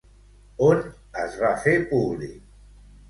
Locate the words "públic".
1.93-2.35